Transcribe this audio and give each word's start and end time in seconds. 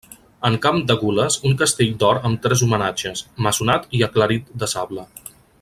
En 0.47 0.55
camp 0.61 0.79
de 0.91 0.95
gules, 1.01 1.37
un 1.49 1.53
castell 1.59 1.93
d'or 2.03 2.21
amb 2.31 2.41
tres 2.47 2.65
homenatges, 2.69 3.23
maçonat 3.49 3.89
i 3.99 4.05
aclarit 4.09 4.53
de 4.65 4.75
sable. 4.77 5.07